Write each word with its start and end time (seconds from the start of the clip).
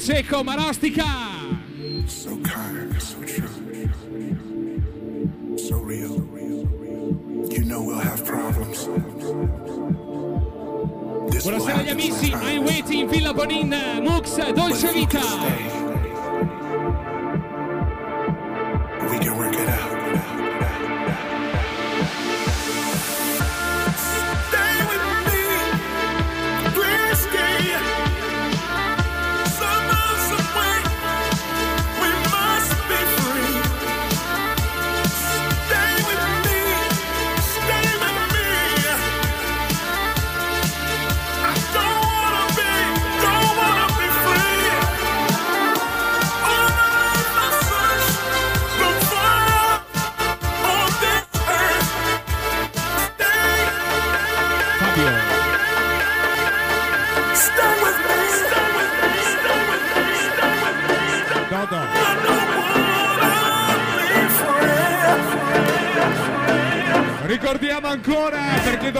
De 0.00 0.06
Cecco 0.06 0.42
Marostica. 0.42 1.19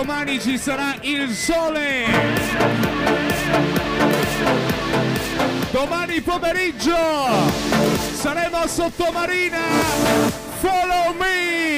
domani 0.01 0.41
ci 0.41 0.57
sarà 0.57 0.95
il 1.03 1.29
sole. 1.35 2.07
Domani 5.71 6.21
pomeriggio 6.23 6.97
saremo 8.15 8.57
a 8.57 8.67
Sottomarina. 8.67 9.59
Follow 10.59 11.15
me! 11.19 11.70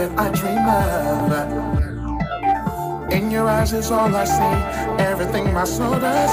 that 0.00 0.18
I 0.18 0.30
dream 0.40 0.66
of. 0.80 1.92
In 3.12 3.30
your 3.30 3.46
eyes 3.46 3.72
is 3.74 3.90
all 3.90 4.14
I 4.14 4.24
see, 4.24 4.54
everything 5.04 5.52
my 5.52 5.64
soul 5.64 5.98
does. 6.00 6.29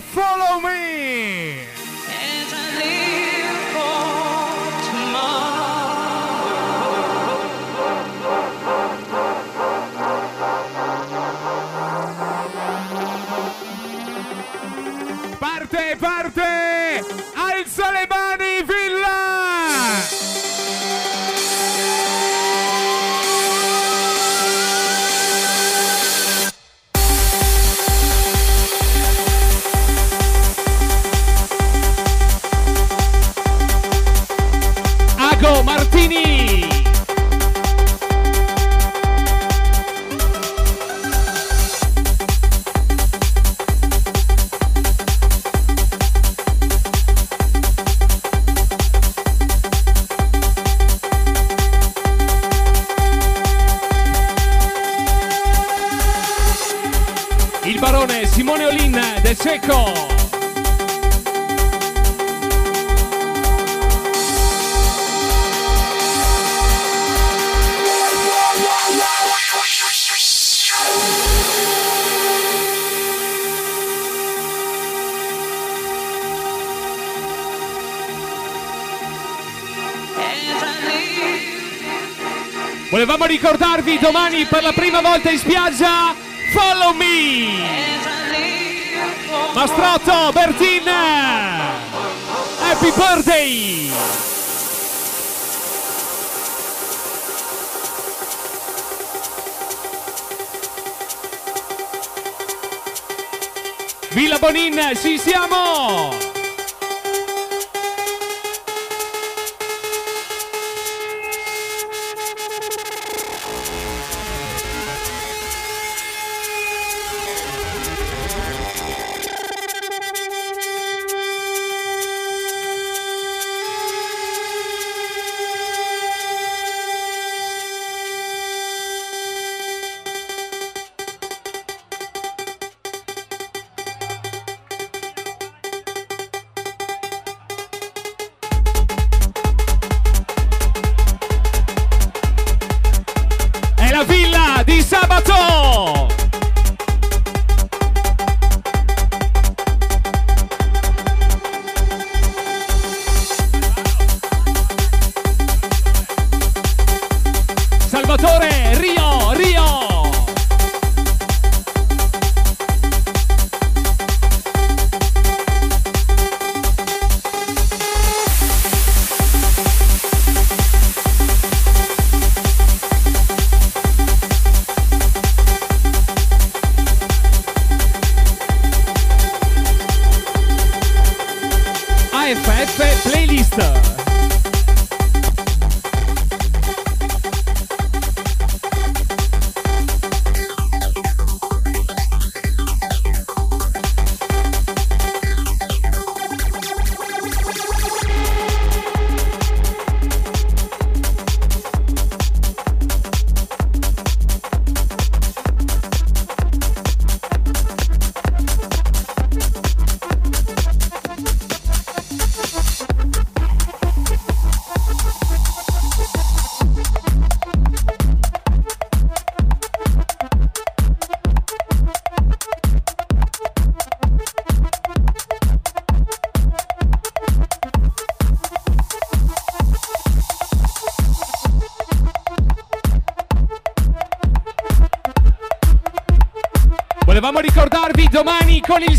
Follow 0.00 0.60
me! 0.60 0.75
domani 84.06 84.44
per 84.44 84.62
la 84.62 84.72
prima 84.72 85.00
volta 85.00 85.30
in 85.30 85.38
spiaggia. 85.38 86.14
Follow 86.52 86.92
Me. 86.94 87.94
Mastrotto 89.52 90.30
Bertin. 90.32 90.88
Happy 92.60 92.92
Birthday. 92.94 93.90
Villa 104.10 104.38
Bonin, 104.38 104.92
ci 104.94 105.18
siamo! 105.18 105.95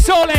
sole. 0.08 0.37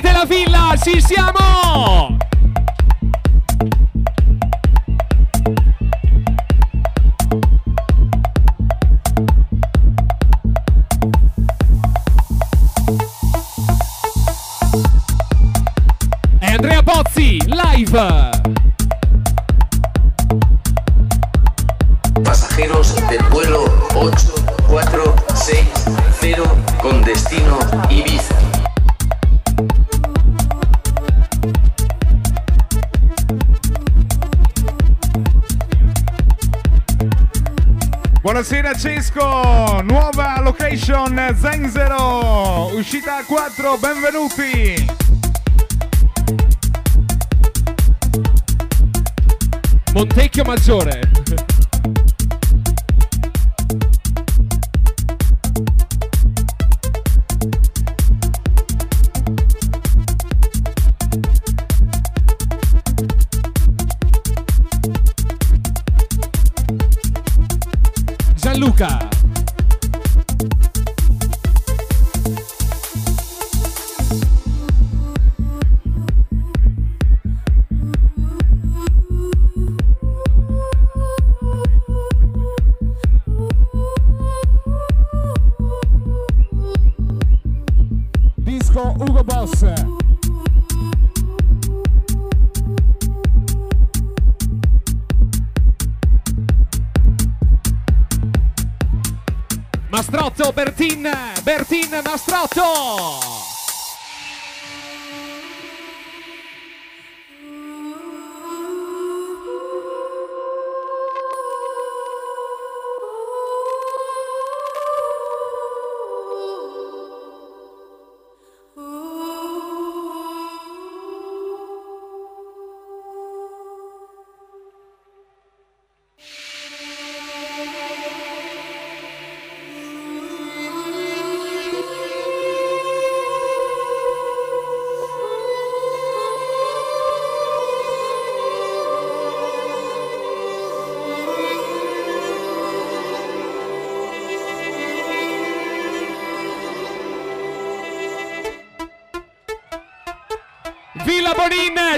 della 0.00 0.24
villa, 0.24 0.74
ci 0.82 1.00
siamo! 1.00 2.17
4 43.58 43.76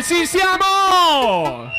ci 0.03 0.27
siamo! 0.27 1.70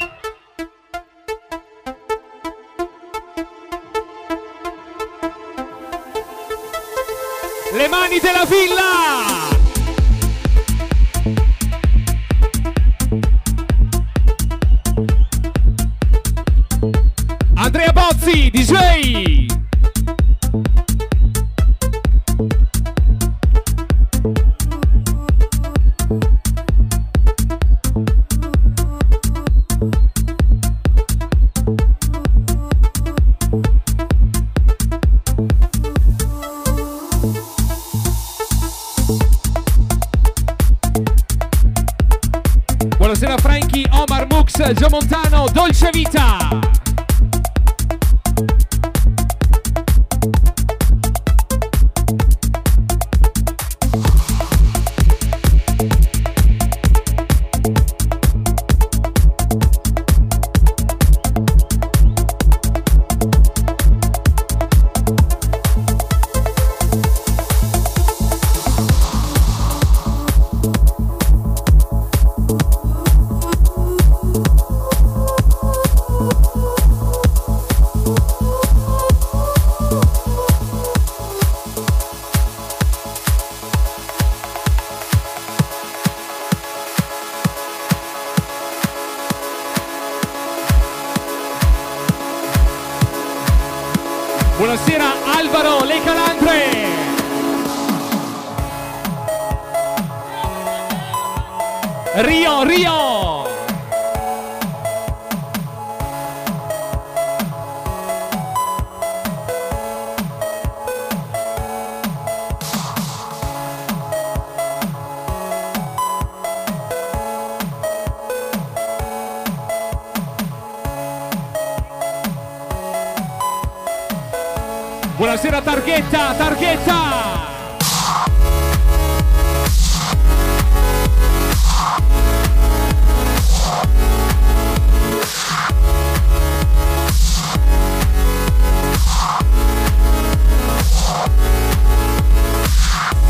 targhetta, 125.63 126.33
targhetta! 126.37 127.49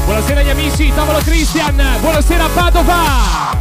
Buonasera 0.05 0.41
gli 0.41 0.49
amici, 0.49 0.91
tavolo 0.93 1.19
Cristian, 1.19 1.81
buonasera 2.01 2.47
Padova! 2.53 3.60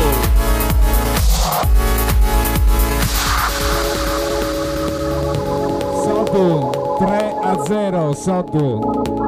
sound 8.21 8.51
good. 8.51 9.20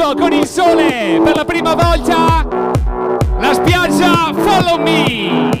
Pomeriggio 0.00 0.14
con 0.14 0.32
il 0.32 0.46
sole 0.46 1.20
per 1.22 1.36
la 1.36 1.44
prima 1.44 1.74
volta 1.74 2.46
la 3.38 3.52
spiaggia 3.52 4.32
Follow 4.32 4.80
Me! 4.80 5.59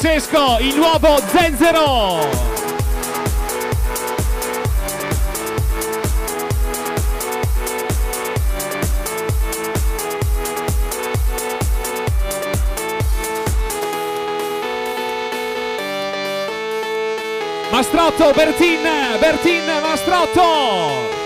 Buonasera 0.00 0.18
Cesco, 0.20 0.56
il 0.60 0.76
nuovo 0.76 1.18
Zenzero! 1.26 2.28
Mastrotto, 17.70 18.32
Bertin, 18.34 18.80
Bertin, 19.20 19.64
Mastrotto! 19.82 21.19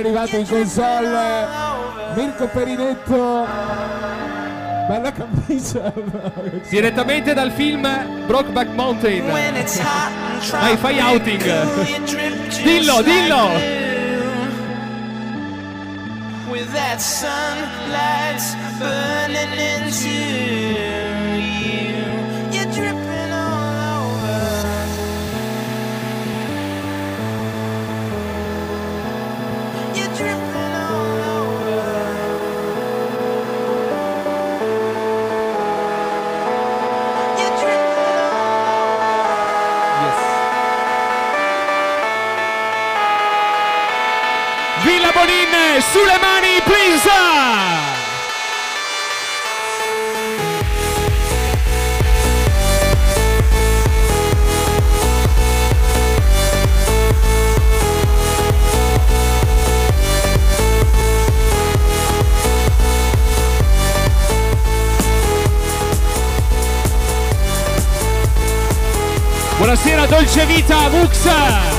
arrivato 0.00 0.36
in 0.36 0.46
console. 0.46 1.48
Mirko 2.14 2.46
Perinetto 2.48 3.88
bella 4.90 5.12
camicia. 5.12 5.92
Direttamente 6.68 7.32
dal 7.32 7.52
film 7.52 8.26
Brockback 8.26 8.68
Mountain. 8.74 9.30
Vai 10.50 10.76
fai 10.76 10.98
outing. 10.98 11.42
dillo 12.62 13.02
dillo. 13.02 13.78
With 16.50 16.72
that 16.72 17.00
sunlight's 17.00 18.56
burning 18.80 19.52
into 19.56 21.09
Buonasera 69.70 70.04
Dolce 70.06 70.46
Vita, 70.46 70.88
Mux! 70.88 71.69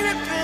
dripping 0.00 0.40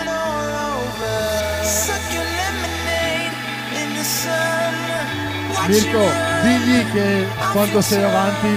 Mirko, 5.69 6.09
digli 6.43 6.93
che 6.93 7.27
quando 7.51 7.81
sei 7.81 8.03
avanti. 8.05 8.49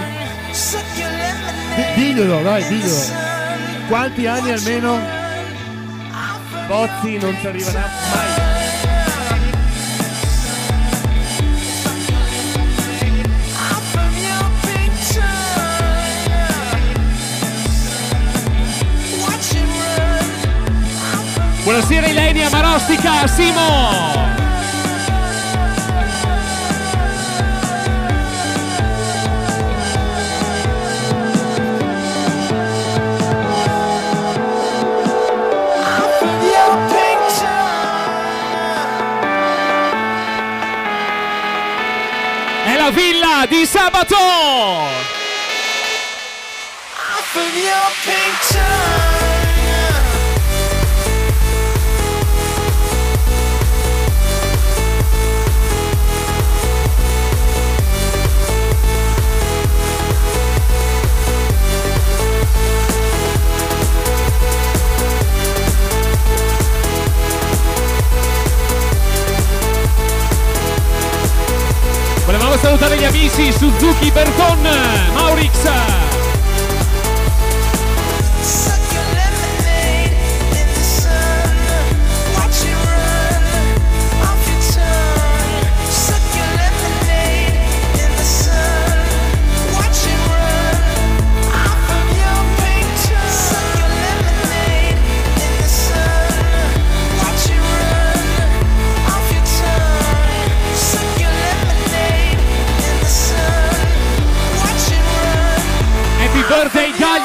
D- 1.75 1.93
diglielo, 1.95 2.41
dai, 2.43 2.67
diglielo. 2.67 3.03
Quanti 3.87 4.27
anni 4.27 4.51
almeno? 4.51 4.99
Bozzi 6.67 7.17
non 7.17 7.35
ci 7.39 7.47
arriverà 7.47 7.79
mai. 8.13 8.28
Buonasera 21.79 22.07
Ilenia 22.07 22.49
Marostica, 22.49 23.25
Simo! 23.25 24.27
villa 42.91 43.45
di 43.47 43.65
sabato. 43.65 44.17
Andiamo 72.49 72.55
a 72.55 72.77
salutare 72.79 72.97
gli 72.97 73.03
amici 73.03 73.51
Suzuki 73.51 74.09
Berton, 74.09 74.67
Maurix. 75.13 75.98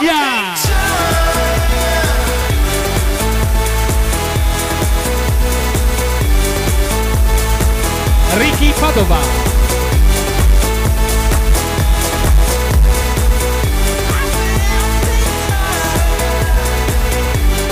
Via! 0.04 0.54
Ricky 8.36 8.74
Padova. 8.78 9.18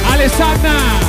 Alessandra. 0.06 1.01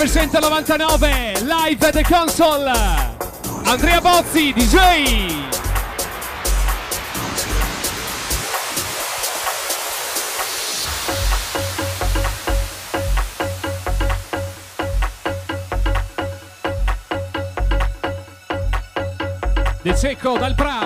1999, 0.00 1.46
live 1.46 1.82
at 1.82 1.92
the 1.92 2.02
console, 2.02 2.66
Andrea 3.66 4.00
Bozzi, 4.00 4.54
DJ. 4.54 5.50
De 19.82 20.16
dal 20.38 20.54
Prato. 20.54 20.79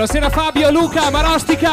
Buonasera 0.00 0.30
Fabio, 0.30 0.70
Luca, 0.70 1.10
Marostica. 1.10 1.70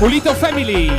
Pulito 0.00 0.34
Family. 0.34 0.90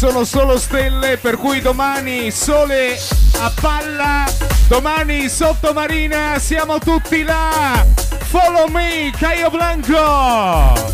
Sono 0.00 0.24
solo 0.24 0.58
stelle, 0.58 1.18
per 1.18 1.36
cui 1.36 1.60
domani 1.60 2.30
sole 2.30 2.98
a 3.38 3.52
palla, 3.60 4.24
domani 4.66 5.28
sottomarina, 5.28 6.38
siamo 6.38 6.78
tutti 6.78 7.22
là. 7.22 7.84
Follow 8.30 8.66
me, 8.68 9.12
Caio 9.14 9.50
Blanco. 9.50 10.89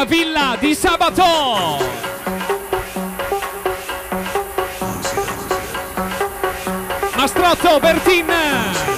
La 0.00 0.06
villa 0.06 0.56
di 0.58 0.74
sabato! 0.74 1.78
Mastrotto 7.16 7.78
Bertin! 7.80 8.89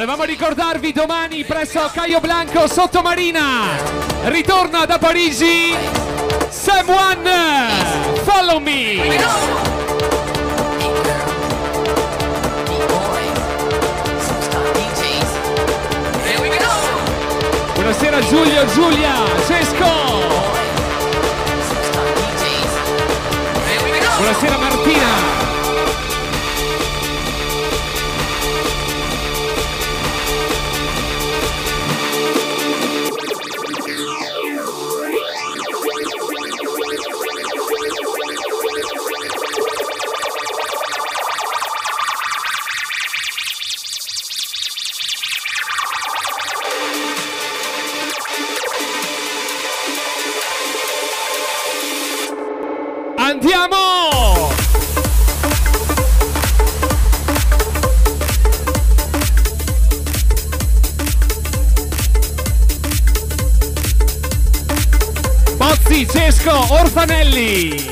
Volevamo 0.00 0.24
ricordarvi 0.24 0.92
domani 0.92 1.44
presso 1.44 1.90
Caio 1.92 2.20
Blanco 2.20 2.66
Sottomarina. 2.66 3.76
Ritorna 4.24 4.86
da 4.86 4.98
Parigi. 4.98 5.76
Sam 6.48 6.88
One. 6.88 7.68
Follow 8.24 8.58
me. 8.60 9.18
Buonasera 17.74 18.20
Giulio, 18.20 18.66
Giulia, 18.68 19.12
Cesco. 19.46 19.90
Buonasera 24.16 24.56
Martina. 24.56 25.39
Cesco, 67.00 67.06
Orfanelli! 67.06 67.90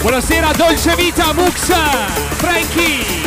Buonasera 0.00 0.52
Dolce 0.52 0.94
Vita, 0.96 1.32
Mux, 1.32 1.72
Frankie! 2.36 3.17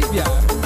Padova, 0.00 0.65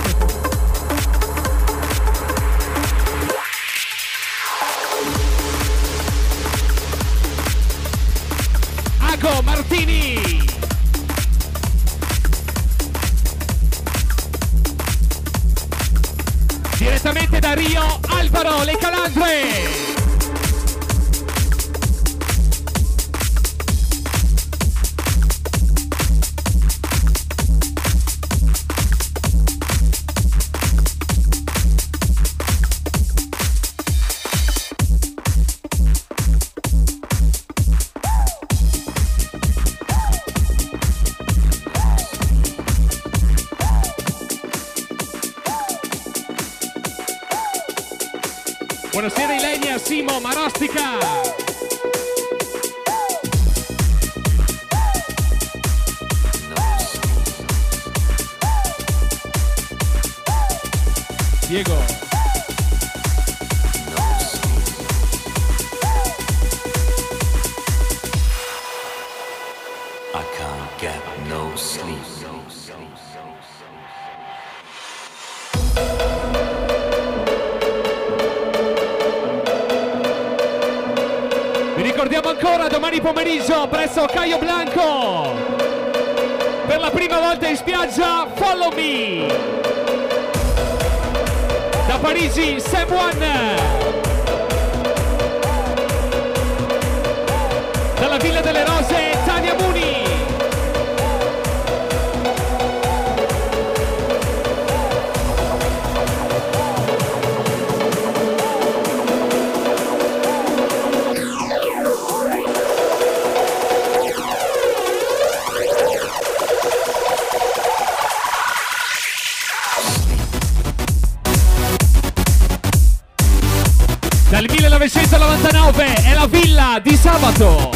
sabato. 127.10 127.70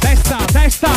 Testa, 0.00 0.38
testa. 0.52 0.90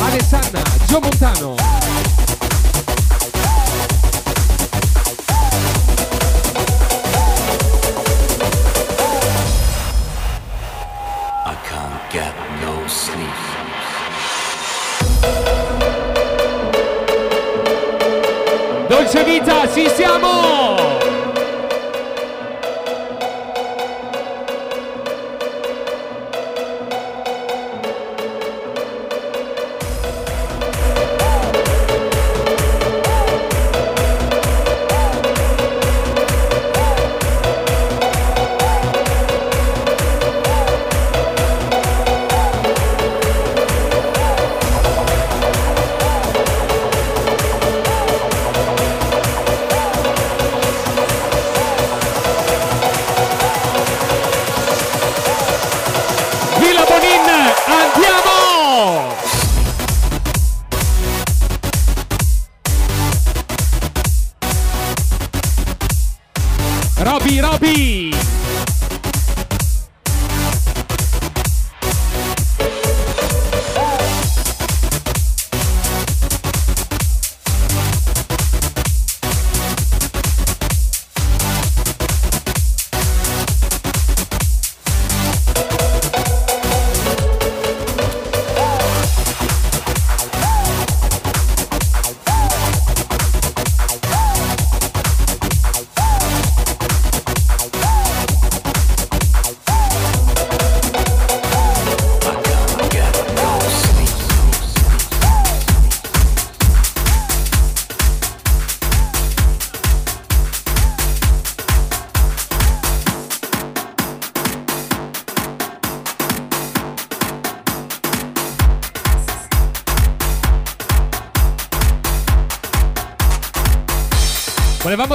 Alessandra, 0.00 0.62
Gio 0.86 1.00
Montano. 1.00 1.67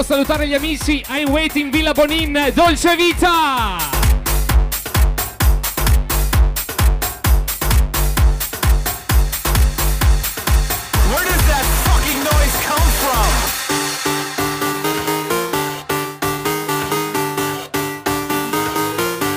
salutare 0.03 0.47
gli 0.47 0.53
amici 0.53 1.03
I'm 1.07 1.29
Waiting 1.29 1.71
Villa 1.71 1.93
Bonin 1.93 2.51
Dolce 2.53 2.95
Vita! 2.95 4.01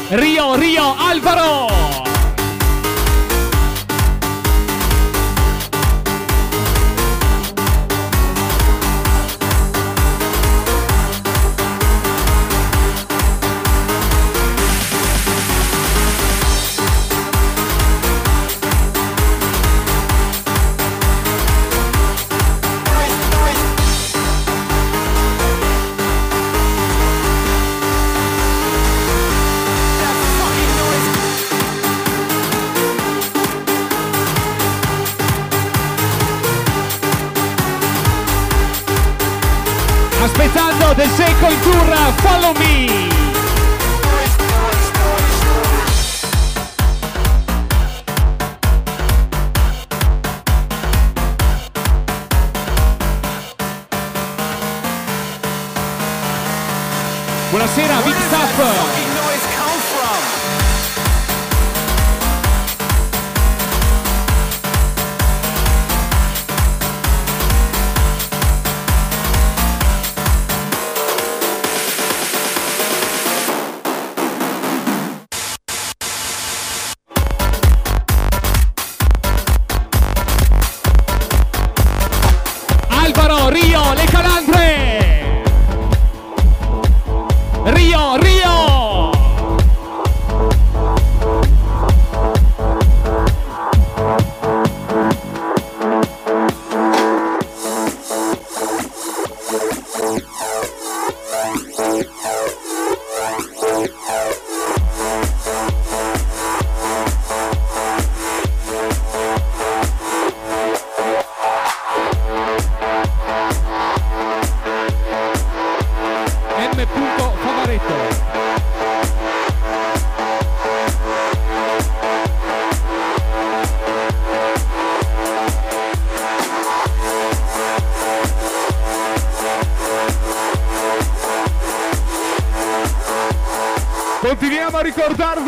Rio, 0.09 0.55
Rio, 0.55 0.95
Alvaro! 0.97 2.06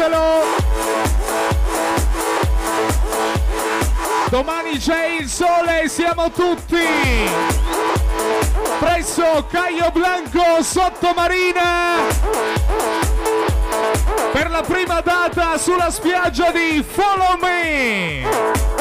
Ricordarvelo. 0.09 0.57
Domani 4.31 4.79
c'è 4.79 5.07
il 5.21 5.29
sole, 5.29 5.89
siamo 5.89 6.31
tutti 6.31 6.77
presso 8.79 9.47
Caio 9.51 9.91
Blanco 9.91 10.63
Sottomarina 10.63 11.97
per 14.33 14.51
la 14.51 14.63
prima 14.63 15.01
data 15.01 15.57
sulla 15.57 15.91
spiaggia 15.91 16.51
di 16.51 16.85
Follow 16.87 17.39
Me. 17.41 18.78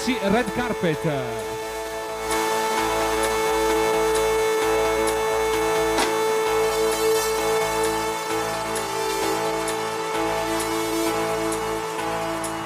Amici 0.00 0.18
Red 0.22 0.52
Carpet. 0.54 0.98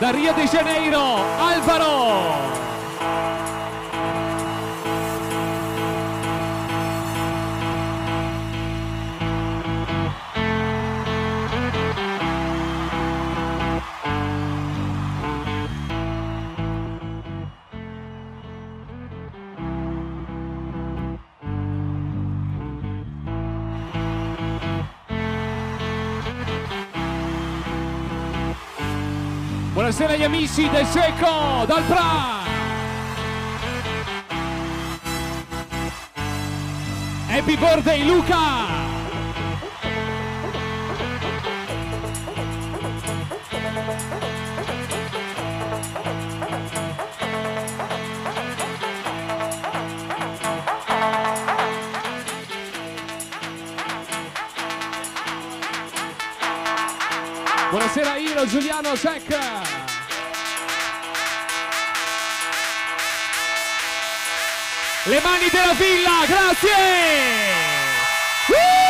Da 0.00 0.10
Rio 0.10 0.34
de 0.34 0.46
Janeiro, 0.46 1.00
Alvaro! 1.38 1.93
Buonasera 29.96 30.18
agli 30.18 30.24
amici 30.24 30.68
del 30.70 30.86
Seco, 30.86 31.64
dal 31.66 31.84
Pra! 31.84 32.42
Happy 37.28 37.56
birthday 37.56 38.04
Luca! 38.04 38.82
Buonasera 57.70 58.16
Iro, 58.16 58.44
Giuliano, 58.46 58.94
Jack! 58.94 59.83
Le 65.06 65.20
mani 65.20 65.50
della 65.50 65.74
villa, 65.74 66.24
grazie! 66.26 66.70
Woo! 68.48 68.83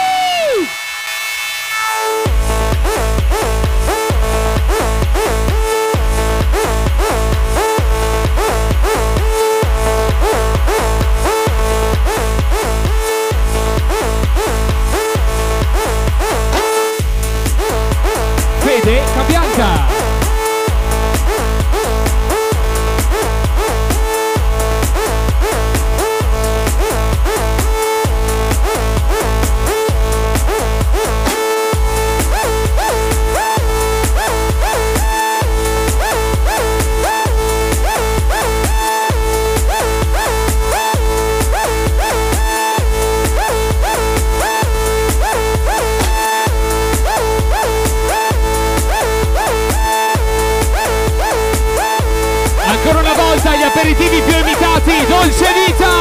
Imitati, 54.84 55.06
Dolce 55.06 55.46
Vita! 55.66 55.92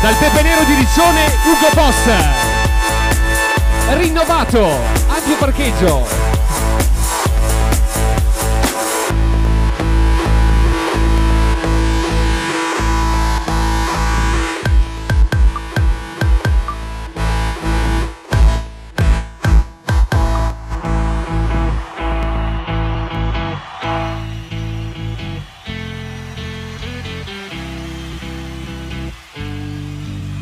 Dal 0.00 0.14
pepe 0.14 0.42
nero 0.42 0.64
di 0.64 0.74
Riccione, 0.74 1.26
Ugo 1.44 1.68
Boss. 1.74 1.96
Rinnovato, 3.90 4.66
ampio 5.08 5.36
parcheggio. 5.36 6.29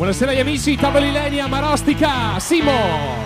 Buonasera 0.08 0.32
agli 0.32 0.40
amici, 0.40 0.74
tavoli 0.74 1.12
Lenia, 1.12 1.46
Marostica, 1.48 2.38
Simo. 2.38 3.17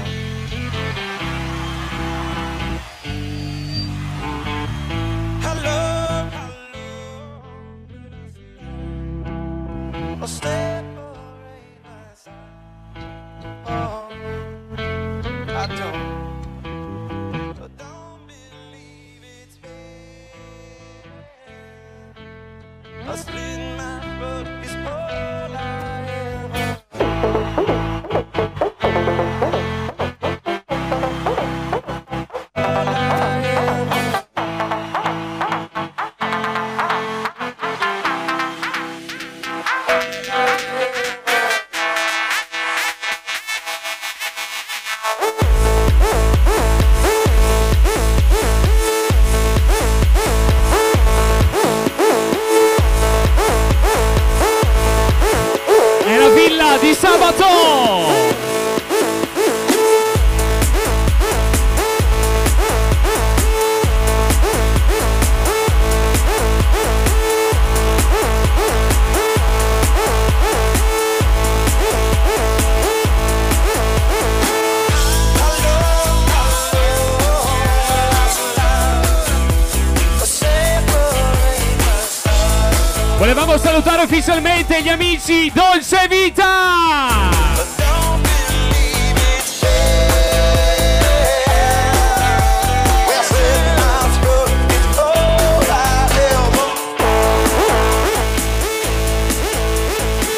Amici 85.22 85.50
Dolce 85.52 86.06
Vita! 86.08 87.30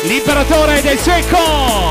L'imperatore 0.03 0.83
del 0.83 0.99
cieco! 1.01 1.84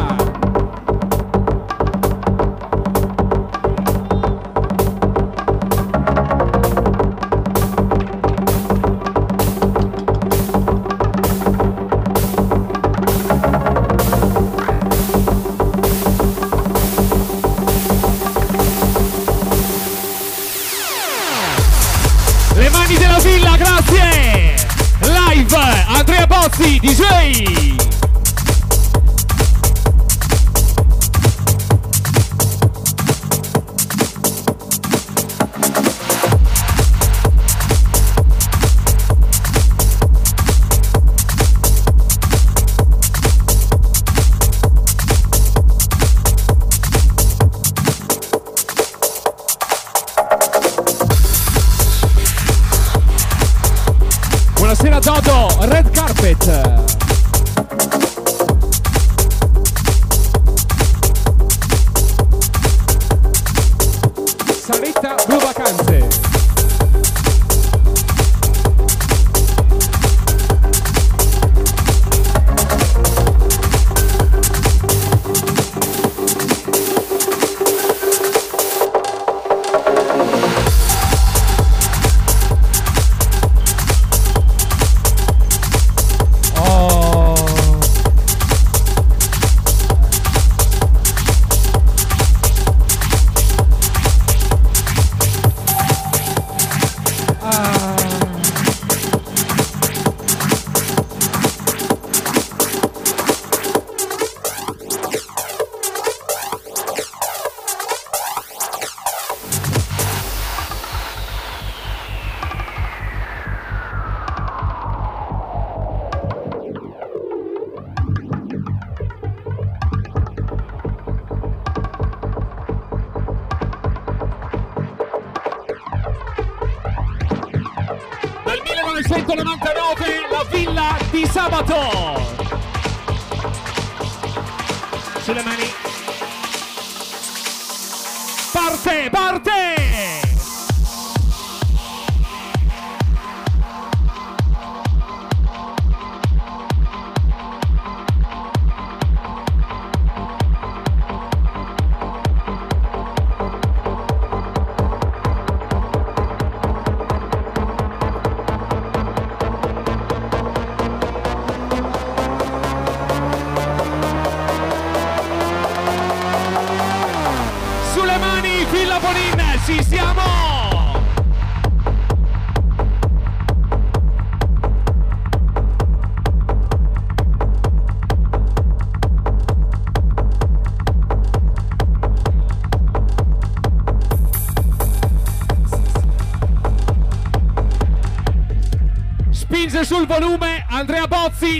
Yeah. 0.00 0.29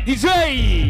DJ. 0.07 0.90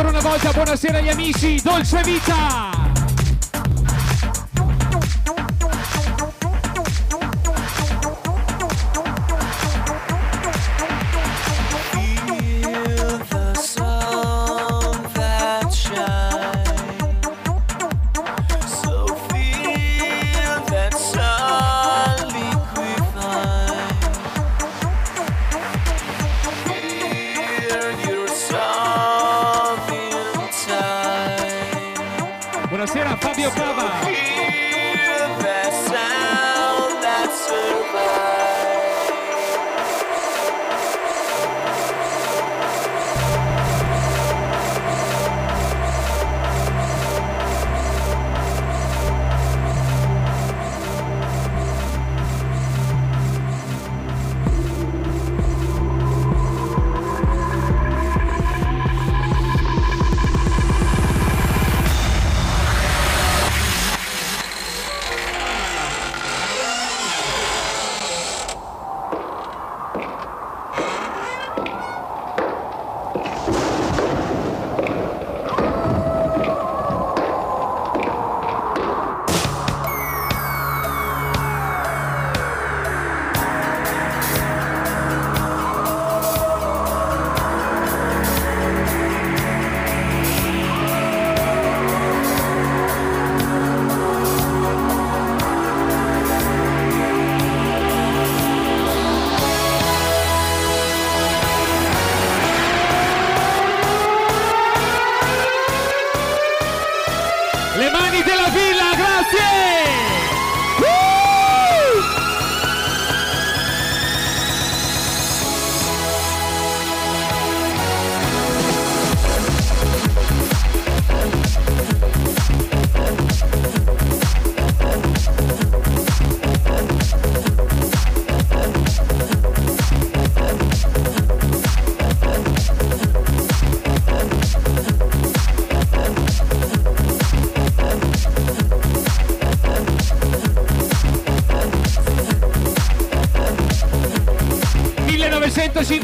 Ancora 0.00 0.18
una 0.18 0.30
volta 0.30 0.50
buonasera 0.50 0.96
agli 0.96 1.10
amici, 1.10 1.60
dolce 1.62 2.00
vita! 2.02 2.79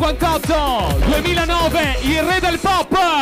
58, 0.06 0.98
2009, 1.08 1.98
il 2.02 2.22
re 2.22 2.38
del 2.38 2.60
pop! 2.60 3.15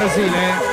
Brasília, 0.00 0.32
hein? 0.32 0.69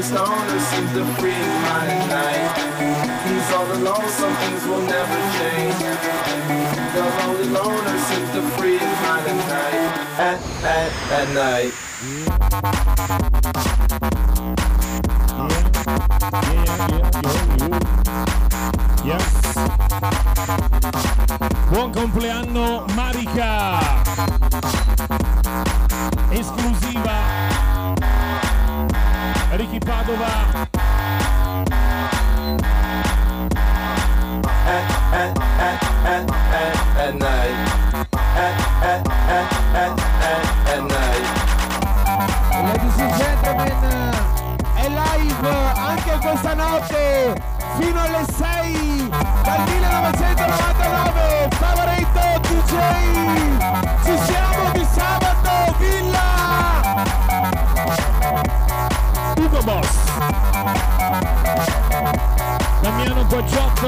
The 0.00 0.06
stoner 0.06 0.60
seems 0.60 0.92
to 0.94 1.04
free 1.20 1.28
my 1.28 1.36
mind 1.60 1.90
at 1.92 2.08
night. 2.08 2.56
He's 3.28 3.52
all 3.52 3.70
alone, 3.70 4.08
some 4.08 4.34
things 4.36 4.64
will 4.64 4.80
never 4.80 5.18
change. 5.36 5.76
The 6.94 7.02
lonely 7.20 7.48
loner 7.50 7.98
seems 8.08 8.30
to 8.32 8.40
free 8.56 8.78
my 8.78 8.94
mind 9.04 9.28
at 9.28 9.36
night. 9.44 9.92
At, 10.16 10.40
at, 10.64 10.90
at 11.12 11.28
night. 11.36 11.72
Yeah. 19.04 19.20
Buon 21.70 21.92
compleanno 21.92 22.86
Marica! 22.96 23.89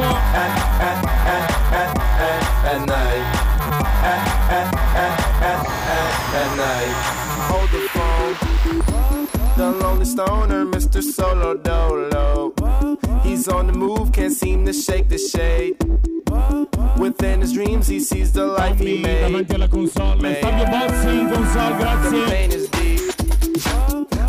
at, 0.01 0.09
night. 2.87 3.25
At, 6.33 6.57
night. 6.57 6.95
The 9.57 9.71
lonely 9.71 10.07
stoner, 10.07 10.65
Mr. 10.65 11.03
Solo 11.03 11.57
Dolo. 11.59 12.55
He's 13.23 13.49
on 13.49 13.67
the 13.67 13.75
move, 13.75 14.13
can't 14.13 14.33
seem 14.33 14.65
to 14.65 14.73
shake 14.73 15.11
the 15.11 15.19
shade. 15.19 15.77
Within 16.99 17.43
his 17.43 17.53
dreams, 17.53 17.87
he 17.87 18.01
sees 18.01 18.33
the 18.33 18.47
life 18.47 18.79
he 18.79 19.03
made. 19.03 19.47
The 19.47 19.69
pain 22.31 22.51
is 22.51 22.69
deep. 22.71 23.01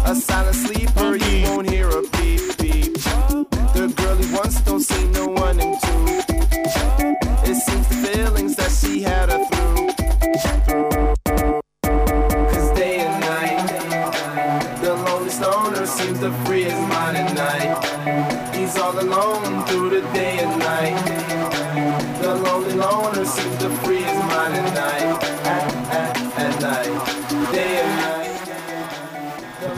A 0.06 0.14
silent 0.14 0.56
sleeper, 0.56 1.16
you 1.16 1.44
won't 1.44 1.70
hear 1.70 1.88
a 1.88 2.02
beep 2.02 2.58
beep. 2.58 2.94
The 3.74 3.94
girl 3.96 4.16
he 4.18 4.28
don't 4.66 4.82
seem 4.82 5.13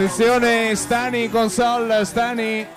Attenzione 0.06 0.76
Stani 0.76 1.30
console, 1.32 2.06
Stani. 2.06 2.68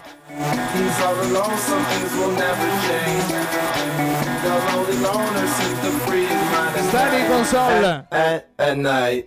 Stani 6.89 7.27
console. 7.27 8.07
At, 8.11 8.49
at 8.57 8.77
night. 8.79 9.27